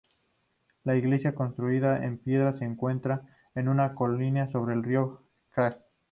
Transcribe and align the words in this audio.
La 0.83 0.95
iglesia 0.95 1.35
construida 1.35 2.03
en 2.03 2.17
piedra 2.17 2.53
se 2.53 2.65
encuentra 2.65 3.21
en 3.53 3.69
una 3.69 3.93
colina 3.93 4.49
sobre 4.49 4.73
el 4.73 4.81
río 4.83 5.21
Krka. 5.51 5.77